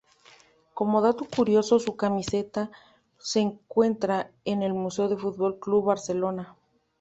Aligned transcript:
Como 0.73 0.99
dato 1.03 1.25
curioso, 1.25 1.77
su 1.77 1.95
camiseta 1.95 2.71
se 3.19 3.39
encuentra 3.39 4.31
en 4.45 4.63
el 4.63 4.73
Museo 4.73 5.07
del 5.07 5.19
Fútbol 5.19 5.59
Club 5.59 5.85
Barcelona. 5.85 6.55